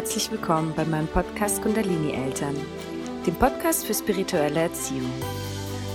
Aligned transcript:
herzlich 0.00 0.30
willkommen 0.30 0.72
bei 0.74 0.86
meinem 0.86 1.08
Podcast 1.08 1.60
Kundalini 1.60 2.12
Eltern, 2.12 2.56
dem 3.26 3.34
Podcast 3.34 3.84
für 3.84 3.92
spirituelle 3.92 4.60
Erziehung. 4.60 5.12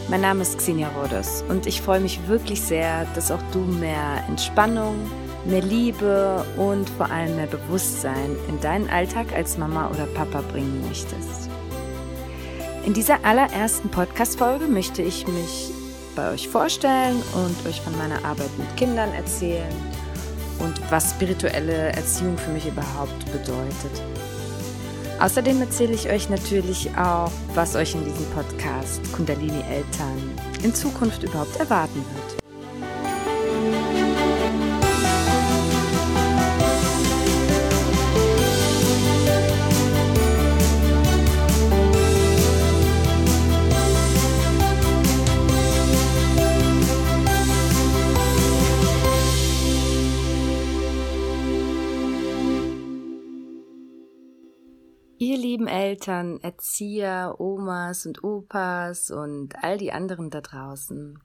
Mein 0.09 0.21
Name 0.21 0.43
ist 0.43 0.59
Xenia 0.59 0.89
Rodos 0.89 1.43
und 1.49 1.65
ich 1.65 1.81
freue 1.81 2.01
mich 2.01 2.27
wirklich 2.27 2.61
sehr, 2.61 3.07
dass 3.15 3.31
auch 3.31 3.41
du 3.51 3.61
mehr 3.61 4.23
Entspannung, 4.27 5.09
mehr 5.45 5.63
Liebe 5.63 6.45
und 6.55 6.87
vor 6.87 7.09
allem 7.09 7.35
mehr 7.35 7.47
Bewusstsein 7.47 8.35
in 8.47 8.59
deinen 8.61 8.87
Alltag 8.91 9.33
als 9.33 9.57
Mama 9.57 9.89
oder 9.89 10.05
Papa 10.05 10.41
bringen 10.51 10.85
möchtest. 10.87 11.49
In 12.85 12.93
dieser 12.93 13.25
allerersten 13.25 13.89
Podcast-Folge 13.89 14.67
möchte 14.67 15.01
ich 15.01 15.25
mich 15.25 15.71
bei 16.15 16.31
euch 16.31 16.47
vorstellen 16.47 17.23
und 17.33 17.67
euch 17.67 17.81
von 17.81 17.97
meiner 17.97 18.23
Arbeit 18.23 18.55
mit 18.59 18.77
Kindern 18.77 19.11
erzählen 19.15 19.73
und 20.59 20.79
was 20.91 21.11
spirituelle 21.11 21.93
Erziehung 21.93 22.37
für 22.37 22.51
mich 22.51 22.67
überhaupt 22.67 23.25
bedeutet. 23.31 24.01
Außerdem 25.19 25.61
erzähle 25.61 25.93
ich 25.93 26.09
euch 26.09 26.29
natürlich 26.29 26.89
auch, 26.97 27.31
was 27.53 27.75
euch 27.75 27.95
in 27.95 28.03
diesem 28.03 28.25
Podcast 28.31 29.01
Kundalini 29.13 29.61
Eltern 29.69 30.21
in 30.61 30.73
Zukunft 30.73 31.23
überhaupt 31.23 31.55
erwarten 31.57 32.03
wird. 32.13 32.44
Ihr 55.17 55.37
lieben 55.37 55.67
Eltern, 55.67 56.41
Erzieher, 56.41 57.35
Omas 57.39 58.05
und 58.05 58.23
Opas 58.25 59.11
und 59.11 59.55
all 59.63 59.77
die 59.77 59.93
anderen 59.93 60.29
da 60.29 60.41
draußen. 60.41 61.17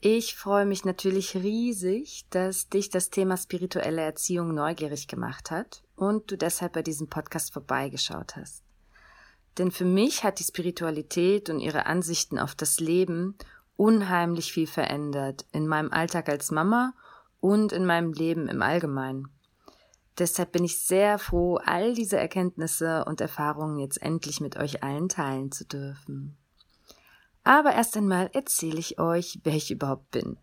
Ich 0.00 0.34
freue 0.34 0.64
mich 0.64 0.86
natürlich 0.86 1.34
riesig, 1.34 2.24
dass 2.30 2.70
dich 2.70 2.88
das 2.88 3.10
Thema 3.10 3.36
spirituelle 3.36 4.00
Erziehung 4.00 4.54
neugierig 4.54 5.06
gemacht 5.06 5.50
hat 5.50 5.82
und 5.96 6.30
du 6.30 6.38
deshalb 6.38 6.72
bei 6.72 6.82
diesem 6.82 7.08
Podcast 7.08 7.52
vorbeigeschaut 7.52 8.36
hast. 8.36 8.62
Denn 9.58 9.70
für 9.70 9.84
mich 9.84 10.24
hat 10.24 10.38
die 10.38 10.44
Spiritualität 10.44 11.50
und 11.50 11.60
ihre 11.60 11.84
Ansichten 11.84 12.38
auf 12.38 12.54
das 12.54 12.80
Leben 12.80 13.36
unheimlich 13.76 14.50
viel 14.50 14.66
verändert 14.66 15.44
in 15.52 15.66
meinem 15.66 15.92
Alltag 15.92 16.30
als 16.30 16.50
Mama 16.50 16.94
und 17.40 17.72
in 17.72 17.84
meinem 17.84 18.14
Leben 18.14 18.48
im 18.48 18.62
Allgemeinen. 18.62 19.28
Deshalb 20.18 20.52
bin 20.52 20.64
ich 20.64 20.78
sehr 20.78 21.18
froh, 21.18 21.58
all 21.64 21.92
diese 21.94 22.16
Erkenntnisse 22.18 23.04
und 23.04 23.20
Erfahrungen 23.20 23.78
jetzt 23.78 24.00
endlich 24.00 24.40
mit 24.40 24.56
euch 24.56 24.82
allen 24.82 25.08
teilen 25.08 25.52
zu 25.52 25.64
dürfen. 25.66 26.36
Aber 27.44 27.74
erst 27.74 27.96
einmal 27.96 28.30
erzähle 28.32 28.78
ich 28.78 28.98
euch, 28.98 29.40
wer 29.44 29.54
ich 29.54 29.70
überhaupt 29.70 30.10
bin. 30.10 30.38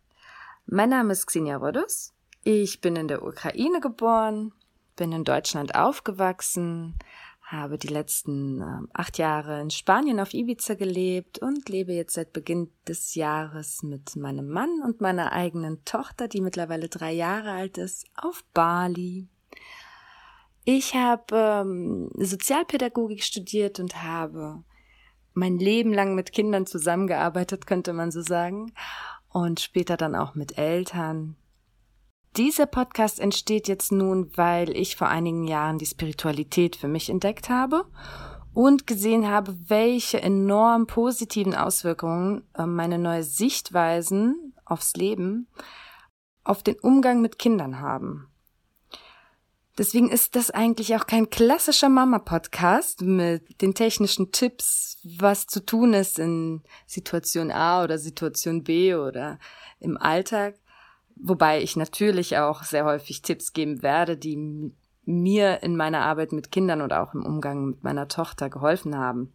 Mein 0.65 0.89
Name 0.89 1.11
ist 1.11 1.25
Xenia 1.25 1.57
Rodos. 1.57 2.13
Ich 2.43 2.81
bin 2.81 2.95
in 2.95 3.07
der 3.07 3.23
Ukraine 3.23 3.79
geboren, 3.81 4.53
bin 4.95 5.11
in 5.11 5.23
Deutschland 5.23 5.75
aufgewachsen, 5.75 6.95
habe 7.41 7.77
die 7.77 7.87
letzten 7.87 8.61
äh, 8.61 8.87
acht 8.93 9.17
Jahre 9.17 9.59
in 9.61 9.69
Spanien 9.69 10.19
auf 10.19 10.33
Ibiza 10.33 10.75
gelebt 10.75 11.39
und 11.39 11.67
lebe 11.67 11.93
jetzt 11.93 12.13
seit 12.13 12.31
Beginn 12.31 12.71
des 12.87 13.15
Jahres 13.15 13.83
mit 13.83 14.15
meinem 14.15 14.47
Mann 14.47 14.81
und 14.83 15.01
meiner 15.01 15.31
eigenen 15.31 15.83
Tochter, 15.83 16.27
die 16.27 16.41
mittlerweile 16.41 16.89
drei 16.89 17.11
Jahre 17.11 17.51
alt 17.51 17.77
ist, 17.77 18.05
auf 18.15 18.43
Bali. 18.53 19.27
Ich 20.65 20.95
habe 20.95 21.35
ähm, 21.35 22.09
Sozialpädagogik 22.15 23.23
studiert 23.23 23.79
und 23.79 24.01
habe 24.01 24.63
mein 25.33 25.57
Leben 25.57 25.91
lang 25.93 26.15
mit 26.15 26.31
Kindern 26.31 26.65
zusammengearbeitet, 26.65 27.67
könnte 27.67 27.91
man 27.91 28.11
so 28.11 28.21
sagen, 28.21 28.71
und 29.29 29.59
später 29.59 29.97
dann 29.97 30.15
auch 30.15 30.35
mit 30.35 30.57
Eltern. 30.57 31.35
Dieser 32.37 32.65
Podcast 32.65 33.19
entsteht 33.19 33.67
jetzt 33.67 33.91
nun, 33.91 34.31
weil 34.35 34.75
ich 34.75 34.95
vor 34.95 35.07
einigen 35.07 35.43
Jahren 35.43 35.79
die 35.79 35.85
Spiritualität 35.85 36.75
für 36.75 36.87
mich 36.87 37.09
entdeckt 37.09 37.49
habe 37.49 37.85
und 38.53 38.87
gesehen 38.87 39.27
habe, 39.27 39.55
welche 39.67 40.21
enorm 40.21 40.87
positiven 40.87 41.55
Auswirkungen 41.55 42.43
äh, 42.53 42.65
meine 42.65 42.99
neue 42.99 43.23
Sichtweisen 43.23 44.53
aufs 44.65 44.93
Leben 44.95 45.47
auf 46.43 46.63
den 46.63 46.79
Umgang 46.79 47.21
mit 47.21 47.37
Kindern 47.37 47.79
haben. 47.81 48.32
Deswegen 49.77 50.09
ist 50.09 50.35
das 50.35 50.51
eigentlich 50.51 50.95
auch 50.95 51.07
kein 51.07 51.31
klassischer 51.31 51.89
Mama-Podcast 51.89 53.01
mit 53.01 53.61
den 53.61 53.73
technischen 53.73 54.31
Tipps, 54.31 54.99
was 55.03 55.47
zu 55.47 55.65
tun 55.65 55.93
ist 55.93 56.19
in 56.19 56.61
Situation 56.85 57.49
A 57.51 57.83
oder 57.83 57.97
Situation 57.97 58.63
B 58.63 58.93
oder 58.93 59.39
im 59.79 59.97
Alltag. 59.97 60.59
Wobei 61.15 61.61
ich 61.61 61.75
natürlich 61.75 62.37
auch 62.37 62.63
sehr 62.63 62.85
häufig 62.85 63.23
Tipps 63.23 63.53
geben 63.53 63.81
werde, 63.81 64.15
die 64.15 64.71
mir 65.05 65.63
in 65.63 65.75
meiner 65.75 66.01
Arbeit 66.01 66.33
mit 66.33 66.51
Kindern 66.51 66.81
oder 66.81 67.01
auch 67.01 67.15
im 67.15 67.25
Umgang 67.25 67.65
mit 67.65 67.83
meiner 67.83 68.07
Tochter 68.07 68.49
geholfen 68.49 68.95
haben. 68.97 69.33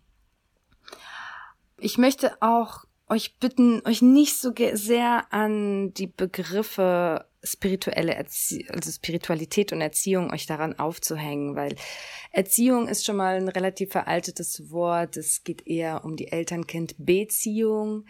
Ich 1.78 1.98
möchte 1.98 2.40
auch 2.40 2.84
euch 3.08 3.36
bitten, 3.38 3.82
euch 3.86 4.02
nicht 4.02 4.36
so 4.38 4.52
sehr 4.74 5.26
an 5.32 5.94
die 5.94 6.06
Begriffe 6.06 7.24
spirituelle 7.42 8.14
Erzie 8.14 8.66
also 8.68 8.90
Spiritualität 8.90 9.72
und 9.72 9.80
Erziehung 9.80 10.32
euch 10.32 10.46
daran 10.46 10.78
aufzuhängen, 10.78 11.54
weil 11.54 11.76
Erziehung 12.32 12.88
ist 12.88 13.04
schon 13.04 13.16
mal 13.16 13.36
ein 13.36 13.48
relativ 13.48 13.92
veraltetes 13.92 14.70
Wort. 14.70 15.16
Es 15.16 15.44
geht 15.44 15.66
eher 15.66 16.04
um 16.04 16.16
die 16.16 16.32
Eltern-Kind-Beziehung. 16.32 18.06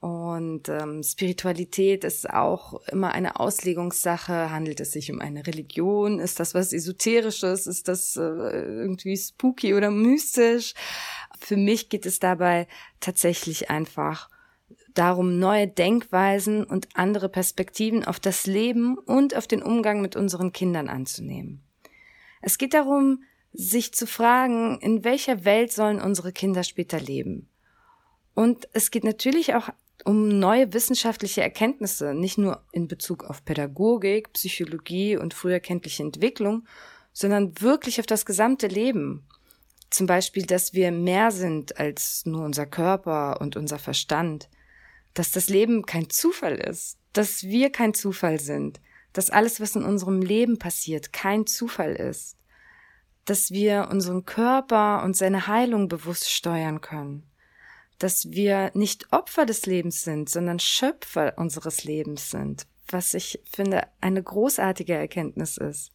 Und 0.00 0.70
ähm, 0.70 1.02
Spiritualität 1.02 2.04
ist 2.04 2.28
auch 2.30 2.80
immer 2.86 3.12
eine 3.12 3.38
Auslegungssache. 3.38 4.50
Handelt 4.50 4.80
es 4.80 4.92
sich 4.92 5.12
um 5.12 5.20
eine 5.20 5.46
Religion? 5.46 6.20
Ist 6.20 6.40
das 6.40 6.54
was 6.54 6.72
Esoterisches? 6.72 7.66
Ist 7.66 7.86
das 7.86 8.16
äh, 8.16 8.22
irgendwie 8.22 9.14
spooky 9.14 9.74
oder 9.74 9.90
mystisch? 9.90 10.72
Für 11.38 11.58
mich 11.58 11.90
geht 11.90 12.06
es 12.06 12.18
dabei 12.18 12.66
tatsächlich 13.00 13.68
einfach 13.68 14.30
darum, 14.94 15.38
neue 15.38 15.68
Denkweisen 15.68 16.64
und 16.64 16.88
andere 16.94 17.28
Perspektiven 17.28 18.02
auf 18.02 18.18
das 18.18 18.46
Leben 18.46 18.96
und 18.96 19.36
auf 19.36 19.46
den 19.46 19.62
Umgang 19.62 20.00
mit 20.00 20.16
unseren 20.16 20.52
Kindern 20.52 20.88
anzunehmen. 20.88 21.62
Es 22.40 22.56
geht 22.56 22.72
darum, 22.72 23.22
sich 23.52 23.92
zu 23.92 24.06
fragen, 24.06 24.78
in 24.80 25.04
welcher 25.04 25.44
Welt 25.44 25.72
sollen 25.72 26.00
unsere 26.00 26.32
Kinder 26.32 26.64
später 26.64 26.98
leben. 26.98 27.48
Und 28.34 28.68
es 28.72 28.90
geht 28.90 29.04
natürlich 29.04 29.54
auch 29.54 29.68
um 30.04 30.38
neue 30.38 30.72
wissenschaftliche 30.72 31.42
Erkenntnisse, 31.42 32.14
nicht 32.14 32.38
nur 32.38 32.64
in 32.72 32.88
Bezug 32.88 33.24
auf 33.24 33.44
Pädagogik, 33.44 34.32
Psychologie 34.32 35.16
und 35.16 35.34
früherkenntliche 35.34 36.02
Entwicklung, 36.02 36.66
sondern 37.12 37.60
wirklich 37.60 38.00
auf 38.00 38.06
das 38.06 38.24
gesamte 38.24 38.66
Leben. 38.66 39.26
Zum 39.90 40.06
Beispiel, 40.06 40.46
dass 40.46 40.72
wir 40.72 40.92
mehr 40.92 41.30
sind 41.30 41.78
als 41.78 42.24
nur 42.24 42.44
unser 42.44 42.66
Körper 42.66 43.40
und 43.40 43.56
unser 43.56 43.78
Verstand, 43.78 44.48
dass 45.14 45.32
das 45.32 45.48
Leben 45.48 45.84
kein 45.84 46.08
Zufall 46.08 46.54
ist, 46.54 46.98
dass 47.12 47.42
wir 47.42 47.70
kein 47.70 47.94
Zufall 47.94 48.38
sind, 48.38 48.80
dass 49.12 49.30
alles, 49.30 49.60
was 49.60 49.74
in 49.74 49.82
unserem 49.82 50.22
Leben 50.22 50.58
passiert, 50.58 51.12
kein 51.12 51.46
Zufall 51.46 51.94
ist, 51.94 52.36
dass 53.24 53.50
wir 53.50 53.88
unseren 53.90 54.24
Körper 54.24 55.02
und 55.02 55.16
seine 55.16 55.46
Heilung 55.46 55.88
bewusst 55.88 56.30
steuern 56.30 56.80
können, 56.80 57.29
dass 58.00 58.30
wir 58.30 58.70
nicht 58.74 59.12
Opfer 59.12 59.46
des 59.46 59.66
Lebens 59.66 60.02
sind, 60.02 60.28
sondern 60.28 60.58
Schöpfer 60.58 61.34
unseres 61.36 61.84
Lebens 61.84 62.30
sind, 62.30 62.66
was 62.88 63.14
ich 63.14 63.40
finde 63.50 63.82
eine 64.00 64.22
großartige 64.22 64.94
Erkenntnis 64.94 65.58
ist, 65.58 65.92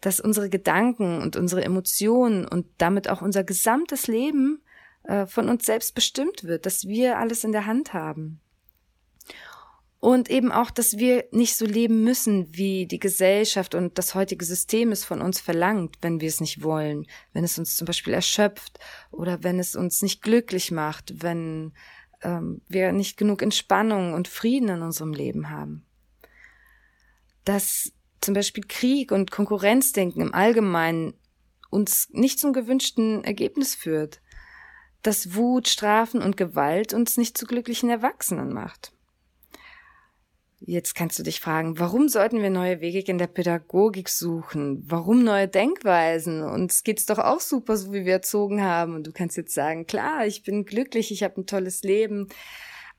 dass 0.00 0.20
unsere 0.20 0.48
Gedanken 0.48 1.20
und 1.20 1.36
unsere 1.36 1.64
Emotionen 1.64 2.46
und 2.46 2.66
damit 2.78 3.08
auch 3.08 3.22
unser 3.22 3.44
gesamtes 3.44 4.06
Leben 4.06 4.62
äh, 5.02 5.26
von 5.26 5.48
uns 5.48 5.66
selbst 5.66 5.94
bestimmt 5.94 6.44
wird, 6.44 6.64
dass 6.64 6.86
wir 6.86 7.18
alles 7.18 7.42
in 7.44 7.52
der 7.52 7.66
Hand 7.66 7.92
haben. 7.92 8.40
Und 10.00 10.30
eben 10.30 10.50
auch, 10.50 10.70
dass 10.70 10.96
wir 10.96 11.26
nicht 11.30 11.56
so 11.56 11.66
leben 11.66 12.02
müssen, 12.02 12.56
wie 12.56 12.86
die 12.86 12.98
Gesellschaft 12.98 13.74
und 13.74 13.98
das 13.98 14.14
heutige 14.14 14.46
System 14.46 14.92
es 14.92 15.04
von 15.04 15.20
uns 15.20 15.40
verlangt, 15.40 15.96
wenn 16.00 16.22
wir 16.22 16.28
es 16.28 16.40
nicht 16.40 16.62
wollen, 16.62 17.06
wenn 17.34 17.44
es 17.44 17.58
uns 17.58 17.76
zum 17.76 17.84
Beispiel 17.84 18.14
erschöpft 18.14 18.78
oder 19.10 19.42
wenn 19.44 19.58
es 19.58 19.76
uns 19.76 20.00
nicht 20.00 20.22
glücklich 20.22 20.70
macht, 20.70 21.22
wenn 21.22 21.74
ähm, 22.22 22.62
wir 22.66 22.92
nicht 22.92 23.18
genug 23.18 23.42
Entspannung 23.42 24.14
und 24.14 24.26
Frieden 24.26 24.70
in 24.70 24.82
unserem 24.82 25.12
Leben 25.12 25.50
haben. 25.50 25.84
Dass 27.44 27.92
zum 28.22 28.32
Beispiel 28.32 28.64
Krieg 28.66 29.12
und 29.12 29.30
Konkurrenzdenken 29.30 30.22
im 30.22 30.34
Allgemeinen 30.34 31.12
uns 31.68 32.08
nicht 32.10 32.40
zum 32.40 32.54
gewünschten 32.54 33.22
Ergebnis 33.22 33.74
führt 33.74 34.22
dass 35.02 35.34
Wut, 35.34 35.68
Strafen 35.68 36.22
und 36.22 36.36
Gewalt 36.36 36.92
uns 36.92 37.16
nicht 37.16 37.36
zu 37.36 37.46
glücklichen 37.46 37.90
Erwachsenen 37.90 38.52
macht. 38.52 38.92
Jetzt 40.62 40.94
kannst 40.94 41.18
du 41.18 41.22
dich 41.22 41.40
fragen, 41.40 41.78
warum 41.78 42.08
sollten 42.08 42.42
wir 42.42 42.50
neue 42.50 42.82
Wege 42.82 43.10
in 43.10 43.16
der 43.16 43.28
Pädagogik 43.28 44.10
suchen? 44.10 44.84
Warum 44.86 45.24
neue 45.24 45.48
Denkweisen? 45.48 46.42
Uns 46.42 46.84
geht's 46.84 47.06
doch 47.06 47.18
auch 47.18 47.40
super, 47.40 47.78
so 47.78 47.94
wie 47.94 48.04
wir 48.04 48.12
erzogen 48.12 48.62
haben. 48.62 48.94
Und 48.94 49.06
du 49.06 49.12
kannst 49.12 49.38
jetzt 49.38 49.54
sagen, 49.54 49.86
klar, 49.86 50.26
ich 50.26 50.42
bin 50.42 50.66
glücklich, 50.66 51.12
ich 51.12 51.22
habe 51.22 51.40
ein 51.40 51.46
tolles 51.46 51.82
Leben. 51.82 52.28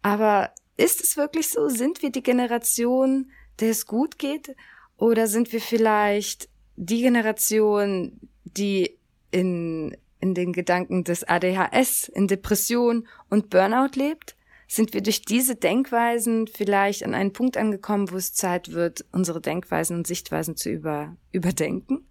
Aber 0.01 0.49
ist 0.75 1.03
es 1.03 1.17
wirklich 1.17 1.49
so? 1.49 1.69
Sind 1.69 2.01
wir 2.01 2.09
die 2.09 2.23
Generation, 2.23 3.31
der 3.59 3.69
es 3.69 3.85
gut 3.85 4.17
geht? 4.17 4.55
Oder 4.97 5.27
sind 5.27 5.53
wir 5.53 5.61
vielleicht 5.61 6.49
die 6.77 7.03
Generation, 7.03 8.19
die 8.43 8.97
in, 9.29 9.95
in 10.19 10.33
den 10.33 10.51
Gedanken 10.51 11.03
des 11.03 11.23
ADHS, 11.23 12.09
in 12.09 12.27
Depression 12.27 13.07
und 13.29 13.51
Burnout 13.51 13.95
lebt? 13.95 14.35
Sind 14.71 14.93
wir 14.93 15.01
durch 15.01 15.21
diese 15.21 15.57
Denkweisen 15.57 16.47
vielleicht 16.47 17.03
an 17.03 17.13
einen 17.13 17.33
Punkt 17.33 17.57
angekommen, 17.57 18.09
wo 18.09 18.15
es 18.15 18.33
Zeit 18.33 18.71
wird, 18.71 19.03
unsere 19.11 19.41
Denkweisen 19.41 19.97
und 19.97 20.07
Sichtweisen 20.07 20.55
zu 20.55 20.69
über, 20.69 21.17
überdenken. 21.33 22.07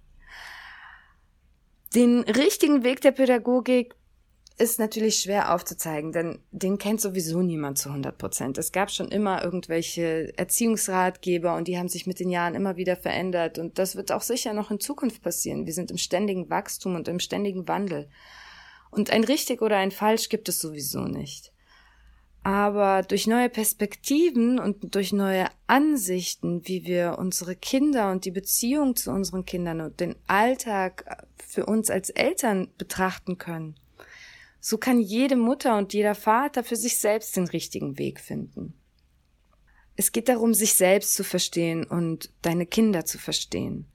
Den 1.95 2.21
richtigen 2.21 2.85
Weg 2.85 3.01
der 3.01 3.13
Pädagogik 3.13 3.95
ist 4.59 4.79
natürlich 4.79 5.23
schwer 5.23 5.55
aufzuzeigen, 5.55 6.13
denn 6.13 6.39
den 6.51 6.77
kennt 6.77 7.01
sowieso 7.01 7.41
niemand 7.41 7.79
zu 7.79 7.89
100 7.89 8.19
Prozent. 8.19 8.59
Es 8.59 8.73
gab 8.73 8.91
schon 8.91 9.09
immer 9.09 9.43
irgendwelche 9.43 10.37
Erziehungsratgeber 10.37 11.57
und 11.57 11.67
die 11.67 11.79
haben 11.79 11.89
sich 11.89 12.07
mit 12.07 12.21
den 12.21 12.29
Jahren 12.29 12.55
immer 12.55 12.77
wieder 12.77 12.97
verändert 12.97 13.59
und 13.59 13.79
das 13.79 13.97
wird 13.97 14.13
auch 14.13 14.21
sicher 14.21 14.53
noch 14.53 14.71
in 14.71 14.81
Zukunft 14.81 15.23
passieren. 15.23 15.65
Wir 15.65 15.73
sind 15.73 15.91
im 15.91 15.97
ständigen 15.97 16.51
Wachstum 16.51 16.95
und 16.95 17.09
im 17.09 17.21
ständigen 17.21 17.67
Wandel. 17.69 18.11
Und 18.91 19.09
ein 19.09 19.25
richtig 19.25 19.63
oder 19.63 19.79
ein 19.79 19.93
falsch 19.93 20.29
gibt 20.29 20.51
es 20.51 20.61
sowieso 20.61 21.05
nicht. 21.05 21.55
Aber 22.43 23.03
durch 23.03 23.27
neue 23.27 23.51
Perspektiven 23.51 24.59
und 24.59 24.95
durch 24.95 25.13
neue 25.13 25.47
Ansichten, 25.67 26.67
wie 26.67 26.87
wir 26.87 27.17
unsere 27.19 27.55
Kinder 27.55 28.11
und 28.11 28.25
die 28.25 28.31
Beziehung 28.31 28.97
zu 28.97 29.11
unseren 29.11 29.45
Kindern 29.45 29.83
und 29.83 30.01
den 30.01 30.17
Alltag 30.27 31.27
für 31.37 31.67
uns 31.67 31.91
als 31.91 32.09
Eltern 32.09 32.69
betrachten 32.79 33.37
können, 33.37 33.75
so 34.59 34.79
kann 34.79 35.01
jede 35.01 35.37
Mutter 35.37 35.77
und 35.77 35.93
jeder 35.93 36.15
Vater 36.15 36.65
für 36.65 36.77
sich 36.77 36.99
selbst 36.99 37.37
den 37.37 37.47
richtigen 37.47 37.99
Weg 37.99 38.21
finden. 38.21 38.75
Es 39.97 40.13
geht 40.13 40.29
darum, 40.31 40.55
sich 40.55 40.75
selbst 40.75 41.15
zu 41.15 41.25
verstehen 41.25 41.85
und 41.85 42.33
deine 42.41 42.65
Kinder 42.65 43.05
zu 43.05 43.19
verstehen. 43.19 43.87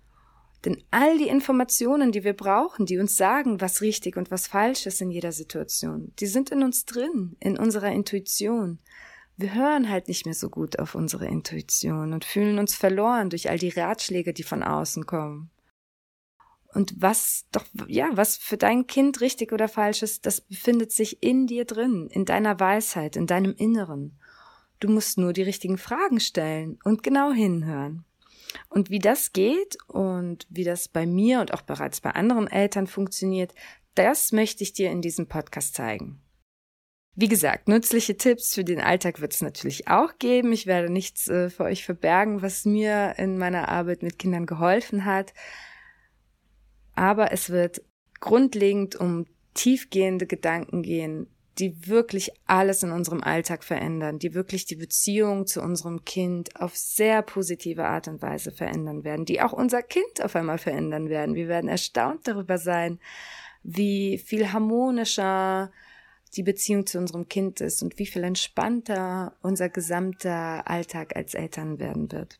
Denn 0.63 0.83
all 0.89 1.17
die 1.17 1.27
Informationen, 1.27 2.11
die 2.11 2.23
wir 2.23 2.33
brauchen, 2.33 2.85
die 2.85 2.97
uns 2.97 3.17
sagen, 3.17 3.61
was 3.61 3.81
richtig 3.81 4.17
und 4.17 4.31
was 4.31 4.47
falsch 4.47 4.85
ist 4.85 5.01
in 5.01 5.11
jeder 5.11 5.31
Situation, 5.31 6.13
die 6.19 6.25
sind 6.25 6.49
in 6.49 6.63
uns 6.63 6.85
drin, 6.85 7.35
in 7.39 7.57
unserer 7.57 7.91
Intuition. 7.91 8.79
Wir 9.37 9.53
hören 9.53 9.89
halt 9.89 10.07
nicht 10.07 10.25
mehr 10.25 10.33
so 10.33 10.49
gut 10.49 10.79
auf 10.79 10.95
unsere 10.95 11.27
Intuition 11.27 12.13
und 12.13 12.23
fühlen 12.23 12.57
uns 12.57 12.75
verloren 12.75 13.29
durch 13.29 13.49
all 13.49 13.57
die 13.57 13.69
Ratschläge, 13.69 14.33
die 14.33 14.43
von 14.43 14.63
außen 14.63 15.05
kommen. 15.05 15.51
Und 16.73 16.93
was 16.97 17.45
doch, 17.51 17.65
ja, 17.87 18.09
was 18.13 18.35
für 18.35 18.57
dein 18.57 18.85
Kind 18.85 19.21
richtig 19.21 19.53
oder 19.53 19.67
falsch 19.67 20.03
ist, 20.03 20.25
das 20.25 20.41
befindet 20.41 20.91
sich 20.91 21.23
in 21.23 21.47
dir 21.47 21.63
drin, 21.63 22.09
in 22.11 22.25
deiner 22.25 22.59
Weisheit, 22.59 23.15
in 23.15 23.27
deinem 23.27 23.53
Inneren. 23.55 24.19
Du 24.79 24.89
musst 24.89 25.17
nur 25.17 25.31
die 25.31 25.43
richtigen 25.43 25.77
Fragen 25.77 26.19
stellen 26.19 26.77
und 26.83 27.01
genau 27.01 27.31
hinhören. 27.31 28.03
Und 28.69 28.89
wie 28.89 28.99
das 28.99 29.33
geht 29.33 29.77
und 29.87 30.45
wie 30.49 30.63
das 30.63 30.87
bei 30.87 31.05
mir 31.05 31.41
und 31.41 31.53
auch 31.53 31.61
bereits 31.61 32.01
bei 32.01 32.11
anderen 32.11 32.47
Eltern 32.47 32.87
funktioniert, 32.87 33.53
das 33.95 34.31
möchte 34.31 34.63
ich 34.63 34.73
dir 34.73 34.91
in 34.91 35.01
diesem 35.01 35.27
Podcast 35.27 35.75
zeigen. 35.75 36.21
Wie 37.17 37.29
gesagt, 37.29 37.69
nützliche 37.69 38.17
Tipps 38.17 38.53
für 38.53 38.65
den 38.65 38.81
Alltag 38.81 39.21
wird 39.21 39.33
es 39.33 39.41
natürlich 39.41 39.87
auch 39.87 40.19
geben. 40.19 40.51
Ich 40.51 40.67
werde 40.67 40.91
nichts 40.91 41.29
äh, 41.29 41.49
für 41.49 41.63
euch 41.63 41.85
verbergen, 41.85 42.41
was 42.41 42.65
mir 42.65 43.13
in 43.17 43.37
meiner 43.37 43.69
Arbeit 43.69 44.03
mit 44.03 44.19
Kindern 44.19 44.45
geholfen 44.45 45.05
hat. 45.05 45.33
Aber 46.93 47.31
es 47.31 47.49
wird 47.49 47.81
grundlegend 48.19 48.97
um 48.97 49.25
tiefgehende 49.53 50.27
Gedanken 50.27 50.83
gehen, 50.83 51.27
die 51.57 51.87
wirklich 51.87 52.31
alles 52.45 52.83
in 52.83 52.91
unserem 52.91 53.23
Alltag 53.23 53.63
verändern, 53.63 54.19
die 54.19 54.33
wirklich 54.33 54.65
die 54.65 54.75
Beziehung 54.75 55.47
zu 55.47 55.61
unserem 55.61 56.03
Kind 56.03 56.59
auf 56.59 56.75
sehr 56.75 57.21
positive 57.21 57.85
Art 57.85 58.07
und 58.07 58.21
Weise 58.21 58.51
verändern 58.51 59.03
werden, 59.03 59.25
die 59.25 59.41
auch 59.41 59.53
unser 59.53 59.81
Kind 59.81 60.21
auf 60.21 60.35
einmal 60.35 60.57
verändern 60.57 61.09
werden. 61.09 61.35
Wir 61.35 61.47
werden 61.47 61.69
erstaunt 61.69 62.27
darüber 62.27 62.57
sein, 62.57 62.99
wie 63.63 64.17
viel 64.17 64.51
harmonischer 64.51 65.71
die 66.35 66.43
Beziehung 66.43 66.85
zu 66.85 66.97
unserem 66.97 67.29
Kind 67.29 67.61
ist 67.61 67.81
und 67.81 67.97
wie 67.97 68.05
viel 68.05 68.23
entspannter 68.23 69.35
unser 69.41 69.69
gesamter 69.69 70.69
Alltag 70.69 71.15
als 71.15 71.33
Eltern 71.33 71.79
werden 71.79 72.11
wird. 72.11 72.39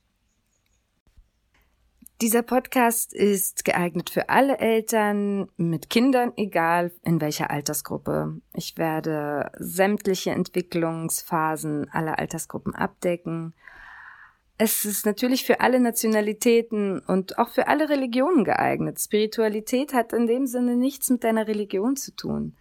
Dieser 2.22 2.44
Podcast 2.44 3.14
ist 3.14 3.66
geeignet 3.66 4.10
für 4.10 4.30
alle 4.30 4.60
Eltern 4.60 5.50
mit 5.58 5.90
Kindern, 5.90 6.32
egal 6.38 6.94
in 7.04 7.20
welcher 7.20 7.52
Altersgruppe. 7.52 8.40
Ich 8.54 8.78
werde 8.78 9.52
sämtliche 9.60 10.32
Entwicklungsphasen 10.32 11.90
aller 11.90 12.18
Altersgruppen 12.18 12.74
abdecken. 12.74 13.54
Es 14.58 14.86
ist 14.86 15.06
natürlich 15.06 15.44
für 15.44 15.60
alle 15.60 15.82
Nationalitäten 15.82 17.00
und 17.00 17.38
auch 17.38 17.50
für 17.50 17.68
alle 17.68 17.90
Religionen 17.90 18.46
geeignet. 18.46 18.98
Spiritualität 19.02 19.94
hat 19.94 20.14
in 20.14 20.26
dem 20.26 20.48
Sinne 20.48 20.78
nichts 20.78 21.10
mit 21.10 21.26
deiner 21.26 21.50
Religion 21.50 21.98
zu 21.98 22.16
tun. 22.16 22.56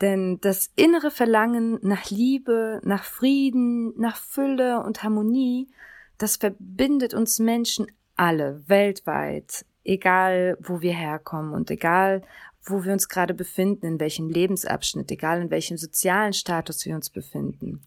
Denn 0.00 0.40
das 0.40 0.70
innere 0.76 1.10
Verlangen 1.10 1.78
nach 1.82 2.08
Liebe, 2.08 2.80
nach 2.84 3.04
Frieden, 3.04 3.92
nach 4.00 4.16
Fülle 4.16 4.82
und 4.82 5.02
Harmonie, 5.02 5.68
das 6.16 6.38
verbindet 6.38 7.12
uns 7.12 7.38
Menschen 7.38 7.86
alle 8.18 8.62
weltweit, 8.66 9.64
egal 9.84 10.58
wo 10.60 10.80
wir 10.80 10.92
herkommen 10.92 11.54
und 11.54 11.70
egal 11.70 12.22
wo 12.64 12.84
wir 12.84 12.92
uns 12.92 13.08
gerade 13.08 13.34
befinden, 13.34 13.86
in 13.86 14.00
welchem 14.00 14.28
Lebensabschnitt, 14.28 15.10
egal 15.10 15.40
in 15.40 15.50
welchem 15.50 15.78
sozialen 15.78 16.32
Status 16.32 16.84
wir 16.84 16.94
uns 16.94 17.08
befinden. 17.08 17.80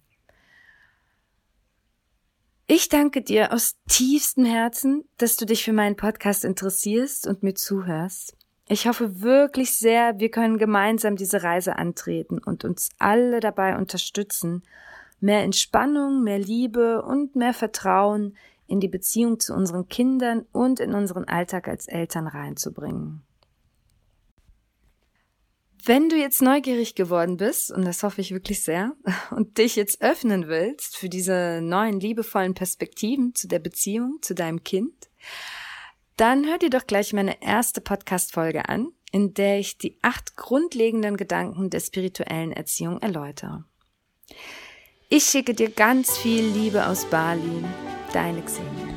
Ich 2.68 2.88
danke 2.88 3.22
dir 3.22 3.52
aus 3.54 3.76
tiefstem 3.90 4.46
Herzen, 4.46 5.04
dass 5.18 5.36
du 5.36 5.46
dich 5.46 5.64
für 5.64 5.74
meinen 5.74 5.98
Podcast 5.98 6.46
interessierst 6.46 7.28
und 7.28 7.44
mir 7.44 7.54
zuhörst. 7.54 8.38
Ich 8.70 8.88
hoffe 8.88 9.22
wirklich 9.22 9.76
sehr, 9.76 10.20
wir 10.20 10.32
können 10.32 10.58
gemeinsam 10.58 11.18
diese 11.18 11.44
Reise 11.44 11.76
antreten 11.76 12.40
und 12.40 12.64
uns 12.64 12.90
alle 12.98 13.42
dabei 13.42 13.78
unterstützen, 13.78 14.64
mehr 15.20 15.44
Entspannung, 15.44 16.24
mehr 16.24 16.40
Liebe 16.40 17.02
und 17.02 17.36
mehr 17.36 17.54
Vertrauen 17.54 18.38
in 18.72 18.80
die 18.80 18.88
Beziehung 18.88 19.40
zu 19.40 19.54
unseren 19.54 19.88
Kindern 19.90 20.46
und 20.52 20.80
in 20.80 20.94
unseren 20.94 21.26
Alltag 21.26 21.68
als 21.68 21.88
Eltern 21.88 22.28
reinzubringen. 22.28 23.22
Wenn 25.84 26.10
du 26.10 26.16
jetzt 26.16 26.42
neugierig 26.42 26.96
geworden 26.96 27.38
bist, 27.38 27.72
und 27.72 27.86
das 27.86 28.04
hoffe 28.04 28.22
ich 28.22 28.32
wirklich 28.32 28.64
sehr, 28.64 28.94
und 29.32 29.58
dich 29.58 29.76
jetzt 29.76 30.02
öffnen 30.02 30.48
willst 30.48 30.96
für 30.96 31.10
diese 31.10 31.60
neuen 31.62 32.00
liebevollen 32.00 32.54
Perspektiven 32.54 33.36
zu 33.36 33.48
der 33.48 33.60
Beziehung 33.60 34.20
zu 34.22 34.34
deinem 34.34 34.64
Kind, 34.64 35.10
dann 36.18 36.46
hör 36.46 36.58
dir 36.58 36.70
doch 36.70 36.86
gleich 36.86 37.14
meine 37.14 37.42
erste 37.42 37.82
Podcast-Folge 37.82 38.70
an, 38.70 38.90
in 39.12 39.34
der 39.34 39.60
ich 39.60 39.78
die 39.78 39.98
acht 40.02 40.38
grundlegenden 40.38 41.18
Gedanken 41.18 41.70
der 41.70 41.80
spirituellen 41.80 42.52
Erziehung 42.52 43.02
erläutere. 43.02 43.66
Ich 45.10 45.26
schicke 45.26 45.54
dir 45.54 45.70
ganz 45.70 46.18
viel 46.18 46.46
Liebe 46.46 46.86
aus 46.86 47.06
Bali 47.06 47.66
deine 48.14 48.42
Xenia. 48.44 48.91